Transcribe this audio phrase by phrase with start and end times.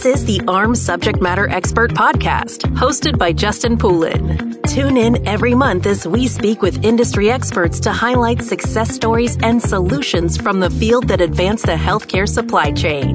[0.00, 4.58] This is the AHRMM Subject Matter Expert Podcast, hosted by Justin Poulin.
[4.62, 9.60] Tune in every month as we speak with industry experts to highlight success stories and
[9.60, 13.14] solutions from the field that advance the healthcare supply chain.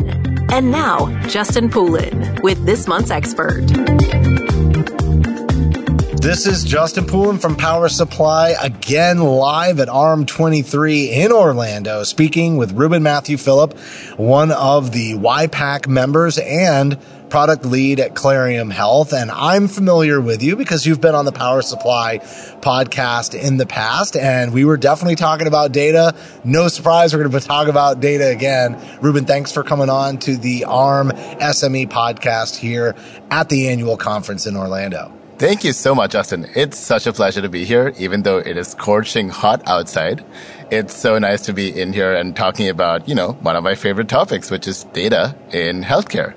[0.51, 3.63] And now, Justin Poulin with this month's expert.
[6.25, 12.57] This is Justin Poulin from Power Supply, again live at AHRMM 23 in Orlando, speaking
[12.57, 13.77] with Reuben Mathew Phillip,
[14.17, 16.97] one of the YPAC members and
[17.29, 19.13] product lead at Clarium Health.
[19.13, 23.67] And I'm familiar with you because you've been on the Power Supply podcast in the
[23.67, 24.17] past.
[24.17, 26.15] And we were definitely talking about data.
[26.43, 28.81] No surprise, we're going to talk about data again.
[28.99, 32.95] Reuben, thanks for coming on to the AHRMM SME podcast here
[33.29, 35.13] at the annual conference in Orlando.
[35.37, 36.47] Thank you so much, Justin.
[36.55, 40.23] It's such a pleasure to be here, even though it is scorching hot outside.
[40.71, 43.75] It's so nice to be in here and talking about, you know, one of my
[43.75, 46.35] favorite topics, which is data in healthcare.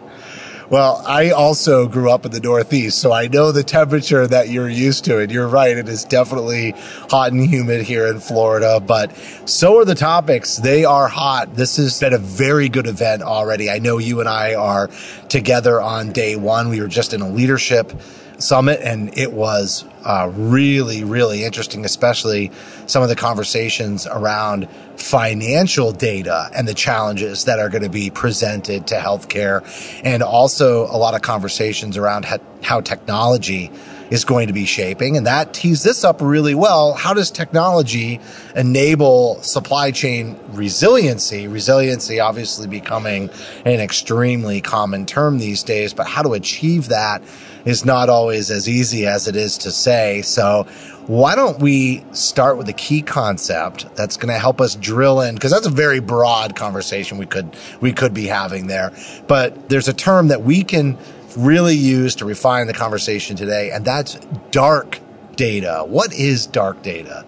[0.69, 4.69] Well, I also grew up in the Northeast, so I know the temperature that you're
[4.69, 5.20] used to.
[5.20, 6.73] And you're right, it is definitely
[7.08, 10.56] hot and humid here in Florida, but so are the topics.
[10.56, 11.55] They are hot.
[11.55, 13.70] This has been a very good event already.
[13.70, 14.91] I know you and I are
[15.28, 16.69] together on day one.
[16.69, 17.92] We were just in a leadership
[18.39, 22.50] summit, and it was uh, really, really interesting, especially
[22.86, 28.11] some of the conversations around financial data and the challenges that are going to be
[28.11, 29.62] presented to healthcare,
[30.05, 32.27] and also a lot of conversations around
[32.62, 33.70] how technology
[34.11, 35.17] is going to be shaping.
[35.17, 36.95] And that tees this up really well.
[36.95, 38.20] How does technology
[38.56, 41.47] enable supply chain resiliency?
[41.47, 43.28] Resiliency obviously becoming
[43.67, 47.23] an extremely common term these days, but how to achieve that
[47.64, 50.23] is not always as easy as it is to say.
[50.23, 50.67] So
[51.06, 55.34] why don't we start with a key concept that's going to help us drill in
[55.34, 58.92] because that's a very broad conversation we could we could be having there
[59.27, 60.98] but there's a term that we can
[61.39, 64.14] really use to refine the conversation today, and that's
[64.51, 64.98] dark
[65.36, 65.85] data.
[65.86, 67.25] What is dark data?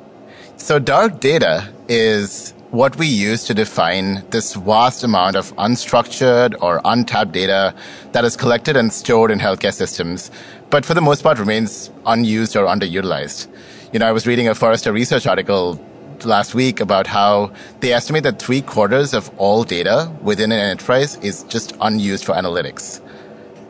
[0.56, 6.80] So, dark data is what we use to define this vast amount of unstructured or
[6.84, 7.74] untapped data
[8.12, 10.30] that is collected and stored in healthcare systems,
[10.70, 13.48] but for the most part remains unused or underutilized.
[13.92, 15.84] You know, I was reading a Forrester research article
[16.24, 21.16] last week about how they estimate that three quarters of all data within an enterprise
[21.16, 23.00] is just unused for analytics.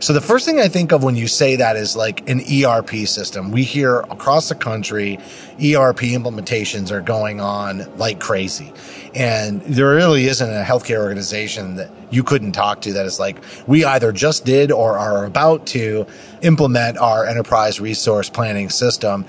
[0.01, 3.07] So the first thing I think of when you say that is like an ERP
[3.07, 3.51] system.
[3.51, 5.19] We hear across the country,
[5.59, 8.73] ERP implementations are going on like crazy.
[9.15, 13.43] And there really isn't a healthcare organization that you couldn't talk to that is like,
[13.67, 16.07] we either just did or are about to
[16.41, 19.27] implement our enterprise resource planning system.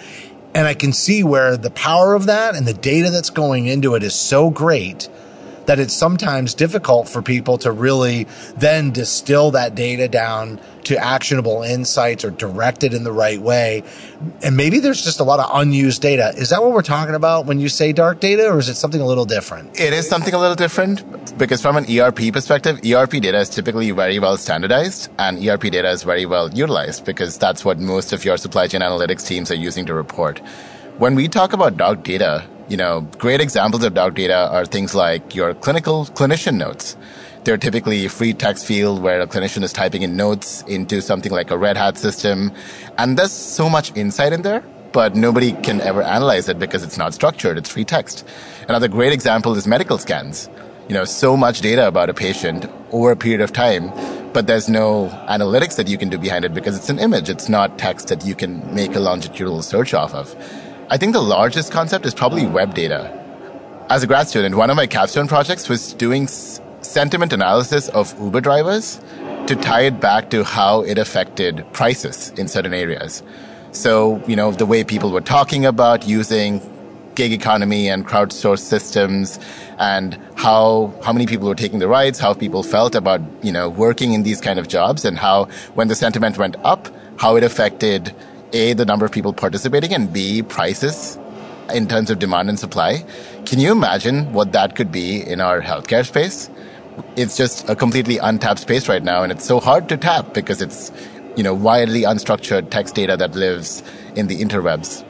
[0.54, 3.96] And I can see where the power of that and the data that's going into
[3.96, 5.10] it is so great
[5.66, 8.26] that it's sometimes difficult for people to really
[8.58, 13.84] then distill that data down to actionable insights or direct it in the right way.
[14.44, 16.34] And maybe there's just a lot of unused data.
[16.36, 19.02] Is that what we're talking about when you say dark data, or is it something
[19.02, 19.80] a little different?
[19.80, 23.92] It is something a little different because from an ERP perspective, ERP data is typically
[23.92, 28.26] very well standardized and ERP data is very well utilized because that's what most of
[28.26, 30.40] your supply chain analytics teams are using to report.
[30.98, 34.96] When we talk about dark data, you know, great examples of dark data are things
[34.96, 36.96] like your clinical clinician notes.
[37.44, 41.32] They're typically a free text field where a clinician is typing in notes into something
[41.32, 42.52] like a Red Hat system.
[42.98, 46.98] And there's so much insight in there, but nobody can ever analyze it because it's
[46.98, 47.58] not structured.
[47.58, 48.28] It's free text.
[48.68, 50.50] Another great example is medical scans.
[50.88, 53.92] You know, so much data about a patient over a period of time,
[54.34, 57.30] but there's no analytics that you can do behind it because it's an image.
[57.30, 60.36] It's not text that you can make a longitudinal search off of.
[60.91, 63.18] I think the largest concept is probably web data.
[63.90, 68.13] As a grad student, one of my capstone projects was doing s- sentiment analysis of
[68.19, 69.00] Uber drivers
[69.47, 73.24] to tie it back to how it affected prices in certain areas.
[73.72, 76.59] So, you know, the way people were talking about using
[77.16, 79.40] gig economy and crowdsourced systems
[79.80, 83.69] and how how many people were taking the rides, how people felt about, you know,
[83.69, 85.45] working in these kind of jobs and how
[85.75, 88.13] when the sentiment went up, how it affected
[88.53, 91.18] a, the number of people participating, and B, prices
[91.74, 93.06] in terms of demand and supply.
[93.45, 96.50] Can you imagine what that could be in our healthcare space?
[97.15, 100.62] It's just a completely untapped space right now, and it's so hard to tap because
[100.62, 100.92] it's,
[101.36, 103.83] you know, widely unstructured text data that lives
[104.15, 105.06] in the interwebs.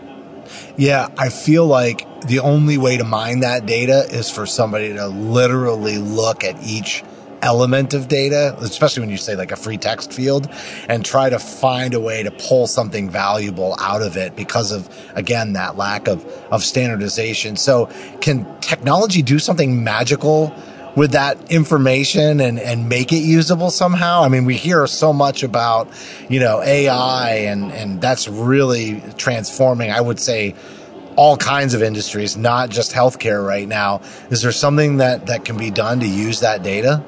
[0.77, 5.07] Yeah, I feel like the only way to mine that data is for somebody to
[5.07, 7.03] literally look at each
[7.41, 10.49] element of data, especially when you say like a free text field,
[10.87, 14.89] and try to find a way to pull something valuable out of it because of,
[15.15, 17.55] again, that lack of, of standardization.
[17.55, 17.89] So
[18.21, 20.53] can technology do something magical
[20.95, 24.23] with that information and, and make it usable somehow?
[24.23, 25.87] I mean, we hear so much about,
[26.29, 30.55] you know, AI and, and that's really transforming, I would say,
[31.15, 34.01] all kinds of industries, not just healthcare right now.
[34.29, 37.03] Is there something that, that can be done to use that data?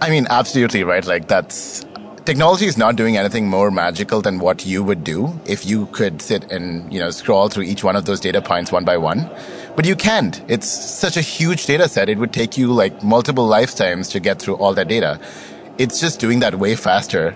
[0.00, 1.04] I mean, absolutely right.
[1.04, 1.84] Like that's
[2.24, 6.22] technology is not doing anything more magical than what you would do if you could
[6.22, 9.28] sit and, you know, scroll through each one of those data points one by one.
[9.74, 10.40] But you can't.
[10.46, 12.08] It's such a huge data set.
[12.08, 15.18] It would take you like multiple lifetimes to get through all that data.
[15.78, 17.34] It's just doing that way faster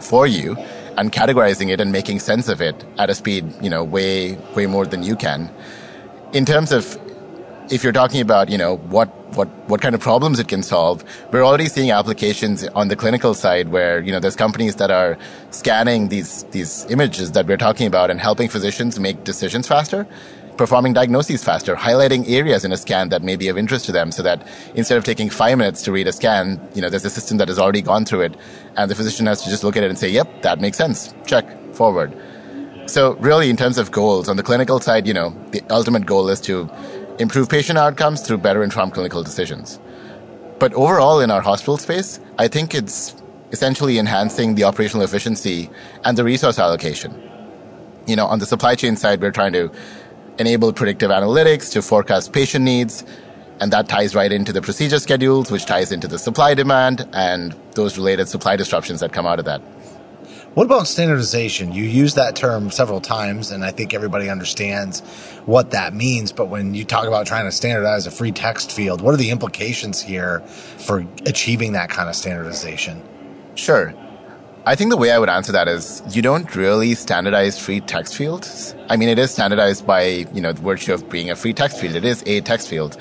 [0.00, 0.56] for you
[0.98, 4.66] and categorizing it and making sense of it at a speed, you know, way, way
[4.66, 5.50] more than you can.
[6.32, 6.98] In terms of
[7.70, 11.04] if you're talking about, you know, what, what, what kind of problems it can solve,
[11.32, 15.16] we're already seeing applications on the clinical side where, you know, there's companies that are
[15.50, 20.06] scanning these, these images that we're talking about and helping physicians make decisions faster
[20.56, 24.12] performing diagnoses faster, highlighting areas in a scan that may be of interest to them
[24.12, 27.10] so that instead of taking five minutes to read a scan, you know, there's a
[27.10, 28.36] system that has already gone through it
[28.76, 31.14] and the physician has to just look at it and say, yep, that makes sense.
[31.26, 32.14] Check, forward.
[32.86, 36.28] So really in terms of goals, on the clinical side, you know, the ultimate goal
[36.28, 36.70] is to
[37.22, 39.80] improve patient outcomes through better informed clinical decisions.
[40.58, 43.14] But overall in our hospital space, I think it's
[43.52, 45.70] essentially enhancing the operational efficiency
[46.04, 47.10] and the resource allocation.
[48.06, 49.70] You know, on the supply chain side, we're trying to
[50.38, 53.04] enable predictive analytics to forecast patient needs.
[53.60, 57.54] And that ties right into the procedure schedules, which ties into the supply demand and
[57.72, 59.62] those related supply disruptions that come out of that.
[60.54, 61.72] What about standardization?
[61.72, 65.00] You use that term several times, and I think everybody understands
[65.46, 66.30] what that means.
[66.30, 69.30] But when you talk about trying to standardize a free text field, what are the
[69.30, 73.02] implications here for achieving that kind of standardization?
[73.54, 73.94] Sure.
[74.66, 78.14] I think the way I would answer that is you don't really standardize free text
[78.14, 78.74] fields.
[78.90, 81.80] I mean, it is standardized by, you know, the virtue of being a free text
[81.80, 81.94] field.
[81.94, 83.00] It is a text field.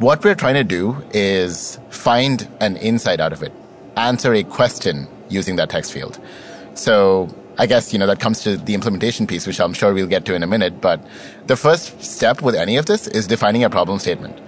[0.00, 3.52] What we're trying to do is find an insight out of it,
[3.96, 6.20] answer a question using that text field.
[6.74, 7.28] So
[7.58, 10.24] I guess, you know, that comes to the implementation piece, which I'm sure we'll get
[10.26, 10.80] to in a minute.
[10.80, 11.04] But
[11.46, 14.38] the first step with any of this is defining a problem statement.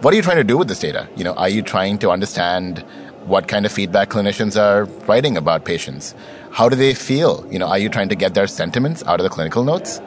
[0.00, 1.08] What are you trying to do with this data?
[1.16, 2.84] You know, are you trying to understand
[3.26, 6.14] what kind of feedback clinicians are writing about patients.
[6.52, 7.46] How do they feel?
[7.50, 10.00] You know, are you trying to get their sentiments out of the clinical notes?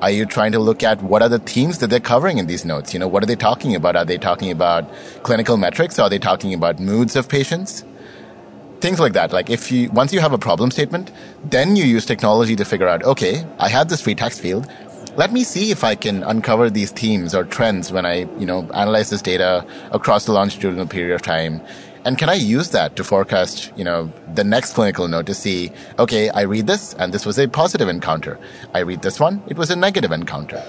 [0.00, 2.64] Are you trying to look at what are the themes that they're covering in these
[2.64, 2.92] notes?
[2.92, 3.94] You know, what are they talking about?
[3.94, 4.90] Are they talking about
[5.22, 5.98] clinical metrics?
[5.98, 7.84] Are they talking about moods of patients?
[8.82, 9.32] Things like that.
[9.32, 11.12] Like if you, once you have a problem statement,
[11.44, 14.66] then you use technology to figure out, okay, I have this free text field.
[15.14, 18.68] Let me see if I can uncover these themes or trends when I, you know,
[18.74, 21.62] analyze this data across the longitudinal period of time
[22.04, 25.70] and can I use that to forecast, you know, the next clinical note to see,
[26.00, 28.40] okay, I read this and this was a positive encounter.
[28.74, 30.60] I read this one, it was a negative encounter.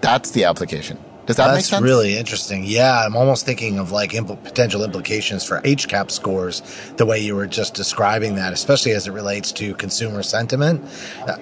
[0.00, 0.98] That's the application.
[1.28, 1.82] Does that That's make sense?
[1.82, 2.64] really interesting.
[2.64, 6.62] Yeah, I'm almost thinking of like impl- potential implications for HCAHPS scores,
[6.96, 10.82] the way you were just describing that, especially as it relates to consumer sentiment.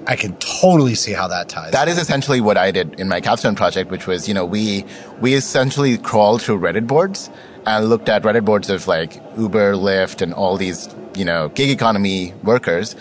[0.09, 1.71] I can totally see how that ties.
[1.71, 4.85] That is essentially what I did in my capstone project, which was, you know, we,
[5.21, 7.31] we essentially crawled through Reddit boards
[7.65, 11.71] and looked at Reddit boards of like Uber, Lyft, and all these, you know, gig
[11.71, 12.97] economy workers.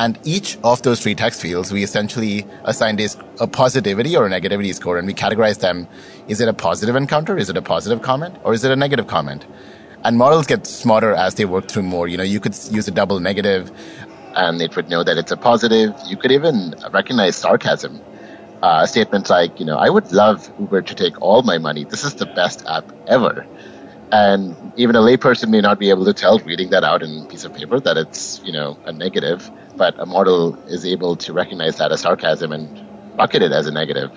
[0.00, 3.08] And each of those three text fields, we essentially assigned a,
[3.40, 5.88] a positivity or a negativity score, and we categorized them.
[6.28, 7.36] Is it a positive encounter?
[7.36, 8.36] Is it a positive comment?
[8.44, 9.44] Or is it a negative comment?
[10.04, 12.06] And models get smarter as they work through more.
[12.06, 13.72] You know, you could use a double negative,
[14.36, 15.92] and it would know that it's a positive.
[16.06, 18.00] You could even recognize sarcasm.
[18.62, 21.82] Uh, statements like, you know, I would love Uber to take all my money.
[21.82, 23.44] This is the best app ever.
[24.10, 27.26] And even a layperson may not be able to tell reading that out in a
[27.26, 31.32] piece of paper that it's, you know, a negative, but a model is able to
[31.32, 34.10] recognize that as sarcasm and bucket it as a negative.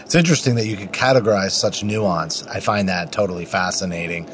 [0.00, 2.42] It's interesting that you could categorize such nuance.
[2.44, 4.24] I find that totally fascinating.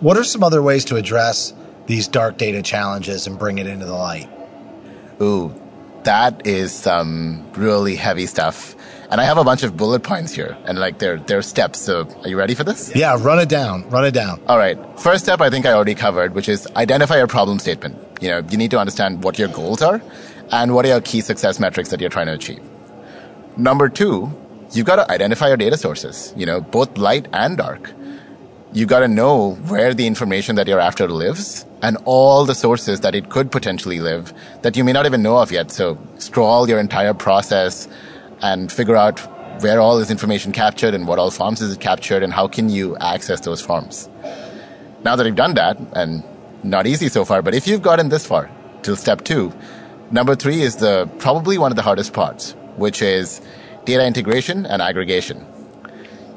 [0.00, 1.52] What are some other ways to address
[1.86, 4.30] these dark data challenges and bring it into the light?
[5.20, 5.54] Ooh,
[6.04, 8.76] that is some really heavy stuff.
[9.10, 11.80] And I have a bunch of bullet points here and like they're, they're steps.
[11.80, 12.94] So are you ready for this?
[12.94, 13.88] Yeah, run it down.
[13.88, 14.40] Run it down.
[14.46, 14.78] All right.
[15.00, 17.96] First step I think I already covered, which is identify your problem statement.
[18.20, 20.02] You know, you need to understand what your goals are
[20.52, 22.62] and what are your key success metrics that you're trying to achieve.
[23.56, 24.30] Number two,
[24.72, 27.90] you've got to identify your data sources, you know, both light and dark.
[28.74, 33.00] You've got to know where the information that you're after lives and all the sources
[33.00, 35.70] that it could potentially live that you may not even know of yet.
[35.70, 37.88] So scroll your entire process
[38.42, 39.20] and figure out
[39.62, 42.68] where all is information captured and what all forms is it captured and how can
[42.68, 44.08] you access those forms.
[45.04, 46.22] Now that you've done that, and
[46.62, 48.50] not easy so far, but if you've gotten this far
[48.82, 49.52] till step two,
[50.10, 53.40] number three is the probably one of the hardest parts, which is
[53.84, 55.44] data integration and aggregation.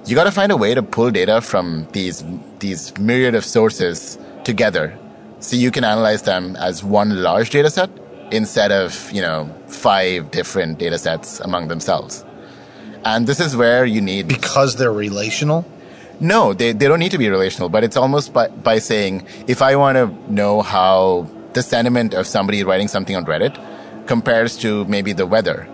[0.05, 2.23] you got to find a way to pull data from these
[2.59, 4.97] these myriad of sources together
[5.39, 7.89] so you can analyze them as one large data set
[8.31, 12.25] instead of you know five different data sets among themselves
[13.05, 15.65] and this is where you need because they're relational
[16.19, 19.61] no they, they don't need to be relational but it's almost by, by saying if
[19.61, 23.55] i want to know how the sentiment of somebody writing something on reddit
[24.07, 25.67] compares to maybe the weather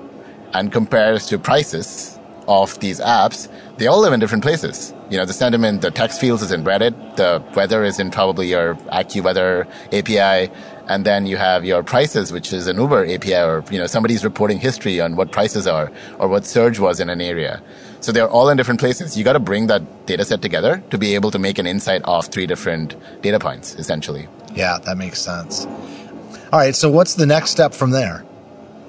[0.54, 4.94] and compares to prices of these apps they all live in different places.
[5.10, 8.50] You know, the sentiment, the text fields is in Reddit, the weather is in probably
[8.50, 10.52] your AccuWeather API,
[10.88, 14.24] and then you have your prices, which is an Uber API, or you know, somebody's
[14.24, 17.62] reporting history on what prices are or what surge was in an area.
[18.00, 19.18] So they're all in different places.
[19.18, 22.04] You got to bring that data set together to be able to make an insight
[22.06, 24.28] off three different data points, essentially.
[24.54, 25.66] Yeah, that makes sense.
[25.66, 28.24] All right, so what's the next step from there?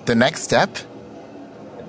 [0.05, 0.79] The next step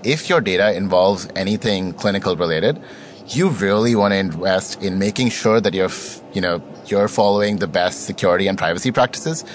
[0.04, 2.82] if your data involves anything clinical related,
[3.28, 5.92] you really want to invest in making sure that you're,
[6.34, 9.46] you know, you're following the best security and privacy practices.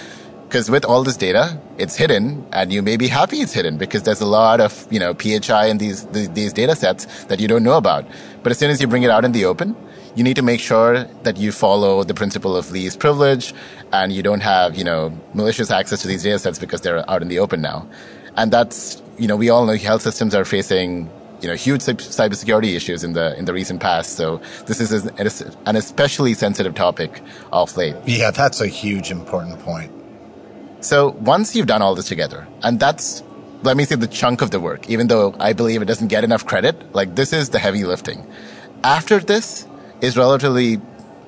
[0.54, 4.04] Because with all this data, it's hidden, and you may be happy it's hidden because
[4.04, 7.64] there's a lot of, you know, PHI in these these data sets that you don't
[7.64, 8.06] know about.
[8.44, 9.74] But as soon as you bring it out in the open,
[10.14, 13.52] you need to make sure that you follow the principle of least privilege,
[13.92, 17.20] and you don't have, you know, malicious access to these data sets because they're out
[17.20, 17.88] in the open now.
[18.36, 22.76] And that's you know, we all know health systems are facing you know huge cybersecurity
[22.76, 24.16] issues in the in the recent past.
[24.16, 27.96] So this is an especially sensitive topic of late.
[28.06, 30.03] Yeah, that's a huge important point.
[30.84, 33.22] So once you've done all this together, and that's
[33.62, 36.24] let me say the chunk of the work, even though I believe it doesn't get
[36.24, 38.26] enough credit, like this is the heavy lifting.
[38.82, 39.66] After this
[40.02, 40.82] is relatively,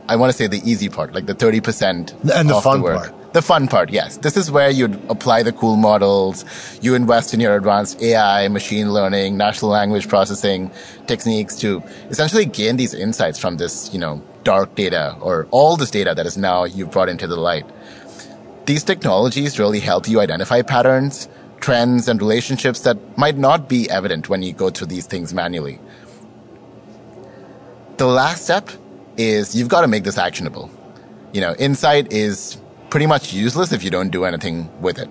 [0.09, 3.33] I want to say the easy part, like the 30% and the fun the part.
[3.33, 4.19] The fun part, yes.
[4.19, 6.45] This is where you'd apply the cool models.
[6.83, 10.71] You invest in your advanced AI, machine learning, natural language processing
[11.07, 15.91] techniques to essentially gain these insights from this, you know, dark data or all this
[15.91, 17.67] data that is now you've brought into the light.
[18.67, 21.29] These technologies really help you identify patterns,
[21.61, 25.79] trends, and relationships that might not be evident when you go through these things manually.
[27.97, 28.69] The last step
[29.17, 30.69] is you've got to make this actionable.
[31.33, 32.59] You know, insight is
[32.91, 35.09] pretty much useless if you don't do anything with it.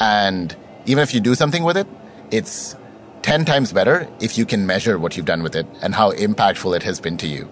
[0.00, 0.56] And
[0.86, 1.86] even if you do something with it,
[2.30, 2.74] it's
[3.20, 6.74] 10 times better if you can measure what you've done with it and how impactful
[6.74, 7.48] it has been to you.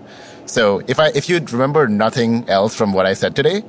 [0.47, 3.63] So if I, if you remember nothing else from what I said today,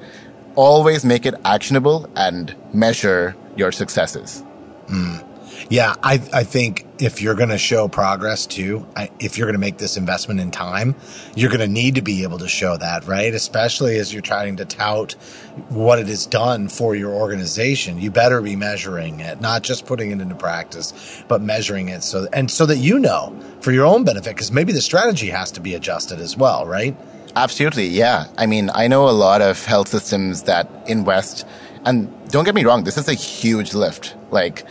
[0.55, 4.43] always make it actionable and measure your successes.
[4.87, 5.23] Mm.
[5.69, 9.55] Yeah, I, I think if you're going to show progress too, I, if you're going
[9.55, 10.95] to make this investment in time,
[11.35, 13.33] you're going to need to be able to show that, right?
[13.33, 15.13] Especially as you're trying to tout
[15.69, 17.99] what it has done for your organization.
[17.99, 22.27] You better be measuring it, not just putting it into practice, but measuring it so,
[22.33, 25.61] and so that you know for your own benefit, because maybe the strategy has to
[25.61, 26.95] be adjusted as well, right?
[27.35, 27.87] Absolutely.
[27.87, 28.27] Yeah.
[28.37, 31.45] I mean, I know a lot of health systems that invest
[31.85, 34.15] and don't get me wrong, this is a huge lift.
[34.31, 34.65] Like,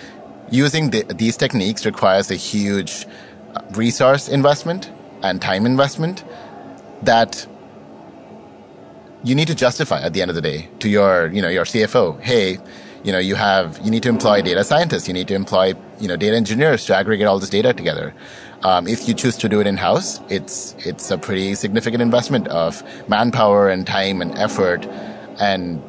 [0.50, 3.06] using the, these techniques requires a huge
[3.54, 4.90] uh, resource investment
[5.22, 6.24] and time investment
[7.02, 7.46] that
[9.24, 11.64] you need to justify at the end of the day to your, you know, your
[11.64, 12.20] CFO.
[12.20, 12.58] Hey,
[13.04, 15.08] you know, you have, you need to employ data scientists.
[15.08, 18.14] You need to employ, you know, data engineers to aggregate all this data together.
[18.62, 22.46] Um, if you choose to do it in house, it's, it's a pretty significant investment
[22.48, 24.86] of manpower and time and effort
[25.40, 25.82] and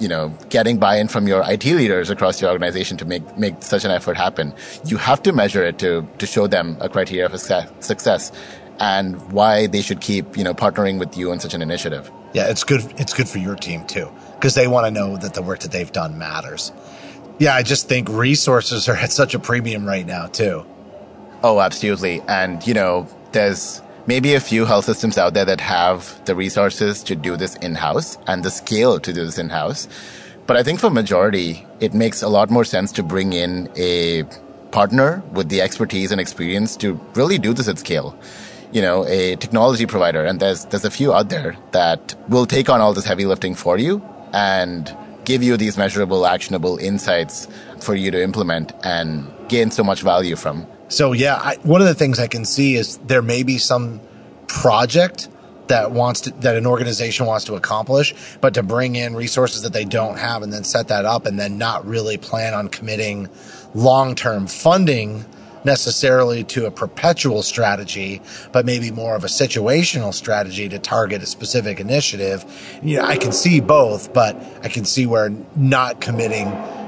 [0.00, 3.84] you know, getting buy-in from your IT leaders across your organization to make, make such
[3.84, 4.54] an effort happen.
[4.86, 8.32] You have to measure it to, to show them a criteria of success
[8.80, 12.10] and why they should keep, you know, partnering with you on such an initiative.
[12.32, 12.80] Yeah, it's good.
[12.96, 14.10] It's good for your team too,
[14.40, 16.72] because they want to know that the work that they've done matters.
[17.38, 20.64] Yeah, I just think resources are at such a premium right now too.
[21.42, 22.22] Oh, absolutely.
[22.26, 27.02] And, you know, there's, maybe a few health systems out there that have the resources
[27.04, 29.88] to do this in-house and the scale to do this in-house.
[30.46, 34.24] But I think for majority, it makes a lot more sense to bring in a
[34.70, 38.18] partner with the expertise and experience to really do this at scale.
[38.72, 42.68] You know, a technology provider, and there's there's a few out there that will take
[42.68, 44.00] on all this heavy lifting for you
[44.32, 47.48] and give you these measurable, actionable insights
[47.80, 50.66] for you to implement and gain so much value from.
[50.88, 54.00] So yeah, I, one of the things I can see is there may be some
[54.46, 55.28] project
[55.68, 59.72] that wants to, that an organization wants to accomplish, but to bring in resources that
[59.72, 63.28] they don't have and then set that up and then not really plan on committing
[63.72, 65.24] long-term funding
[65.64, 71.26] necessarily to a perpetual strategy, but maybe more of a situational strategy to target a
[71.26, 72.44] specific initiative.
[72.82, 76.46] You know, I can see both, but I can see where not committing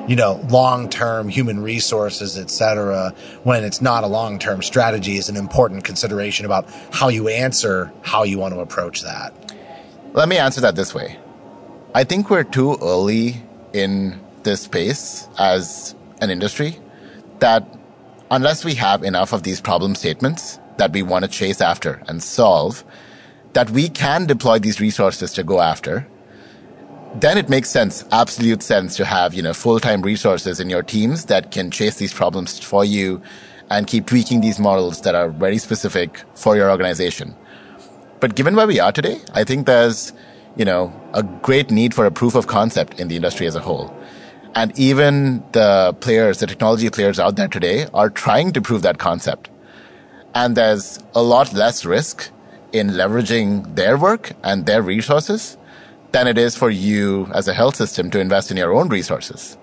[0.09, 3.15] you know, long-term human resources, et cetera,
[3.45, 8.25] when it's not a long-term strategy is an important consideration about how you answer how
[8.25, 9.33] you want to approach that.
[10.13, 11.19] Let me answer that this way.
[11.95, 16.79] I think we're too early in this space as an industry
[17.39, 17.65] that
[18.33, 22.23] unless we have enough of these problem statements that we want to chase after and
[22.23, 22.83] solve,
[23.53, 26.09] that we can deploy these resources to go after,
[27.17, 31.27] then it makes sense, absolute sense to have, you know, full-time resources in your teams
[31.27, 33.21] that can chase these problems for you
[33.69, 37.37] and keep tweaking these models that are very specific for your organization.
[38.21, 40.15] But given where we are today, I think there's,
[40.57, 43.61] you know, a great need for a proof of concept in the industry as a
[43.61, 43.95] whole.
[44.55, 48.99] And even the players, the technology players out there today are trying to prove that
[48.99, 49.49] concept.
[50.35, 52.31] And there's a lot less risk
[52.73, 55.57] in leveraging their work and their resources
[56.13, 59.57] than it is for you as a health system to invest in your own resources.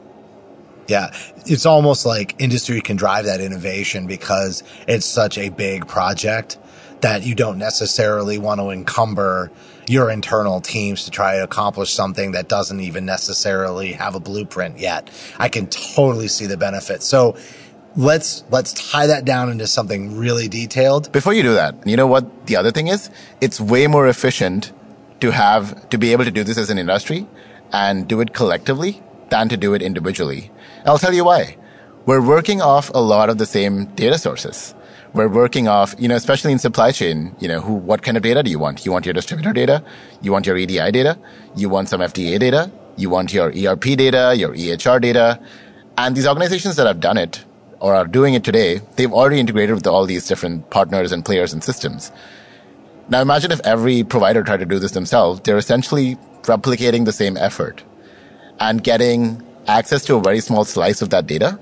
[0.87, 1.15] Yeah,
[1.45, 6.57] it's almost like industry can drive that innovation because it's such a big project
[7.01, 9.51] that you don't necessarily want to encumber
[9.87, 14.77] your internal teams to try to accomplish something that doesn't even necessarily have a blueprint
[14.77, 15.09] yet.
[15.39, 17.01] I can totally see the benefit.
[17.01, 17.35] So
[17.95, 21.11] let's let's tie that down into something really detailed.
[21.11, 23.09] Before you do that, you know what the other thing is?
[23.41, 24.71] It's way more efficient
[25.21, 27.27] to have to be able to do this as an industry
[27.71, 30.51] and do it collectively than to do it individually.
[30.85, 31.57] I'll tell you why.
[32.05, 34.73] We're working off a lot of the same data sources
[35.13, 38.23] we're working off, you know, especially in supply chain, you know, who, what kind of
[38.23, 38.85] data do you want?
[38.85, 39.83] You want your distributor data?
[40.21, 41.17] You want your EDI data?
[41.55, 42.71] You want some FDA data?
[42.95, 45.39] You want your ERP data, your EHR data?
[45.97, 47.43] And these organizations that have done it
[47.79, 51.53] or are doing it today, they've already integrated with all these different partners and players
[51.53, 52.11] and systems.
[53.09, 57.37] Now imagine if every provider tried to do this themselves, they're essentially replicating the same
[57.37, 57.83] effort
[58.59, 61.59] and getting access to a very small slice of that data.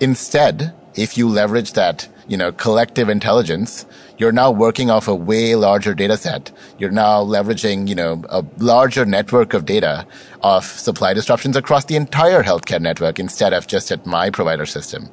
[0.00, 3.84] Instead, if you leverage that you know, collective intelligence,
[4.16, 6.52] you're now working off a way larger data set.
[6.78, 10.06] You're now leveraging, you know, a larger network of data
[10.40, 15.10] of supply disruptions across the entire healthcare network instead of just at my provider system.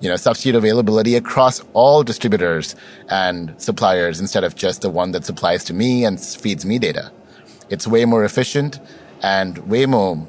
[0.00, 2.74] You know, substitute availability across all distributors
[3.08, 7.12] and suppliers instead of just the one that supplies to me and feeds me data.
[7.70, 8.80] It's way more efficient
[9.22, 10.26] and way more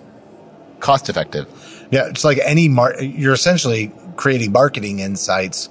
[0.80, 1.48] cost effective.
[1.90, 5.70] Yeah, it's like any mar- you're essentially creating marketing insights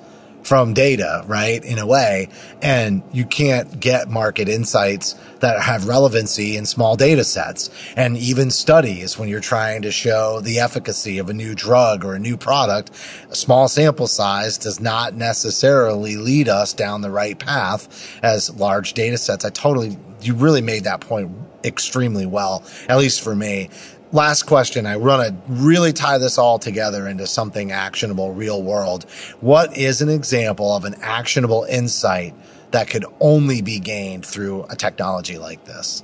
[0.48, 1.62] from data, right?
[1.62, 2.30] In a way.
[2.62, 8.50] And you can't get market insights that have relevancy in small data sets and even
[8.50, 12.38] studies when you're trying to show the efficacy of a new drug or a new
[12.38, 12.90] product.
[13.30, 18.94] A small sample size does not necessarily lead us down the right path as large
[18.94, 19.44] data sets.
[19.44, 21.30] I totally, you really made that point
[21.62, 23.68] extremely well, at least for me
[24.12, 24.86] last question.
[24.86, 29.04] I want to really tie this all together into something actionable, real world.
[29.40, 32.34] What is an example of an actionable insight
[32.70, 36.02] that could only be gained through a technology like this?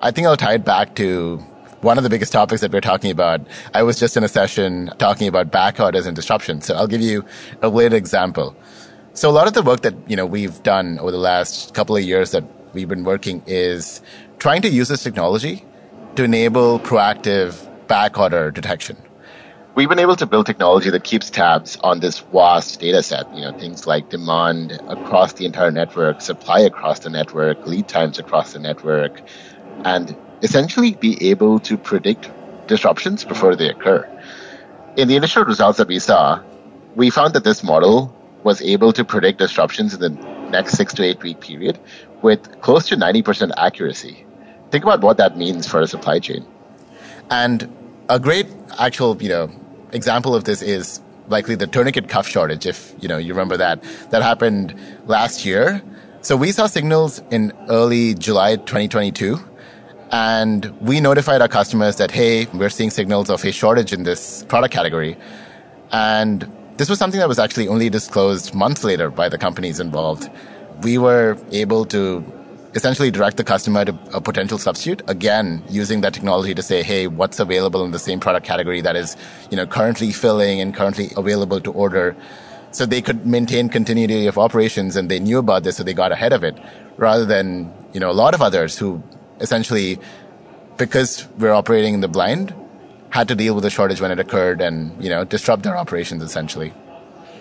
[0.00, 1.38] I think I'll tie it back to
[1.80, 3.40] one of the biggest topics that we're talking about.
[3.74, 6.60] I was just in a session talking about backorder disruption.
[6.60, 7.24] So I'll give you
[7.62, 8.56] a related example.
[9.14, 11.96] So a lot of the work that, you know, we've done over the last couple
[11.96, 14.02] of years that we've been working is
[14.38, 15.64] trying to use this technology
[16.16, 17.54] to enable proactive
[17.88, 18.96] backorder detection.
[19.74, 23.42] We've been able to build technology that keeps tabs on this vast data set, you
[23.42, 28.54] know, things like demand across the entire network, supply across the network, lead times across
[28.54, 29.20] the network,
[29.84, 32.30] and essentially be able to predict
[32.66, 34.08] disruptions before they occur.
[34.96, 36.42] In the initial results that we saw,
[36.94, 40.08] we found that this model was able to predict disruptions in the
[40.50, 41.78] next six to eight week period
[42.22, 44.25] with close to 90% accuracy
[44.70, 46.46] think about what that means for a supply chain.
[47.30, 47.74] And
[48.08, 48.46] a great
[48.78, 49.50] actual, you know,
[49.92, 52.66] example of this is likely the tourniquet cuff shortage.
[52.66, 55.82] If, you know, you remember that, that happened last year.
[56.22, 59.38] So we saw signals in early July 2022
[60.12, 64.44] and we notified our customers that, hey, we're seeing signals of a shortage in this
[64.44, 65.16] product category.
[65.92, 70.30] And this was something that was actually only disclosed months later by the companies involved.
[70.82, 72.20] We were able to
[72.76, 75.02] essentially direct the customer to a potential substitute.
[75.08, 78.94] Again, using that technology to say, hey, what's available in the same product category that
[78.94, 79.16] is,
[79.50, 82.14] you know, currently filling and currently available to order.
[82.72, 86.12] So they could maintain continuity of operations and they knew about this, so they got
[86.12, 86.58] ahead of it
[86.98, 89.02] rather than, you know, a lot of others who
[89.40, 89.98] essentially,
[90.76, 92.54] because we're operating in the blind,
[93.08, 96.22] had to deal with the shortage when it occurred and, you know, disrupt their operations
[96.22, 96.74] essentially.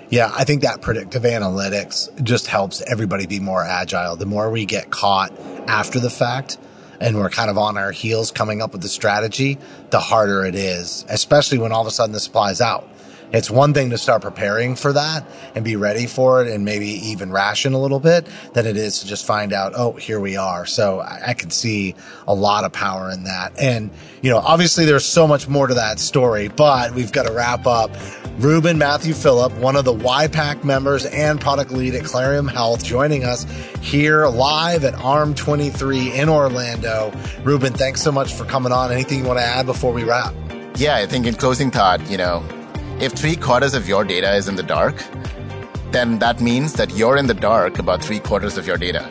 [0.09, 4.15] Yeah, I think that predictive analytics just helps everybody be more agile.
[4.15, 5.33] The more we get caught
[5.67, 6.57] after the fact
[6.99, 9.57] and we're kind of on our heels coming up with the strategy,
[9.89, 12.87] the harder it is, especially when all of a sudden the supply is out.
[13.31, 16.87] It's one thing to start preparing for that and be ready for it and maybe
[16.87, 20.37] even ration a little bit than it is to just find out, oh, here we
[20.37, 20.65] are.
[20.65, 21.95] So I, I can see
[22.27, 23.59] a lot of power in that.
[23.59, 23.89] And,
[24.21, 27.65] you know, obviously there's so much more to that story, but we've got to wrap
[27.65, 27.91] up.
[28.37, 33.23] Reuben Mathew Phillip, one of the YPAC members and product lead at Clarium Health, joining
[33.23, 33.45] us
[33.81, 37.13] here live at AHRMM 23 in Orlando.
[37.43, 38.91] Reuben, thanks so much for coming on.
[38.91, 40.33] Anything you want to add before we wrap?
[40.75, 42.43] Yeah, I think in closing Todd, you know,
[42.99, 45.03] if three quarters of your data is in the dark,
[45.91, 49.09] then that means that you're in the dark about three quarters of your data.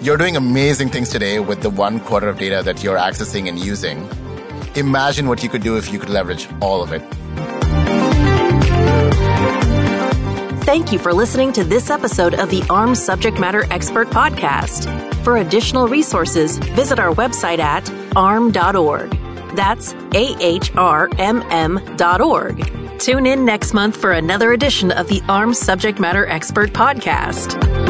[0.00, 3.58] You're doing amazing things today with the one quarter of data that you're accessing and
[3.58, 4.08] using.
[4.74, 7.02] Imagine what you could do if you could leverage all of it.
[10.64, 14.88] Thank you for listening to this episode of the AHRMM Subject Matter Expert Podcast.
[15.22, 19.21] For additional resources, visit our website at ahrmm.org.
[19.54, 22.98] That's A-H-R-M-M dot org.
[22.98, 27.81] Tune in next month for another edition of the AHRMM Subject Matter Expert Podcast.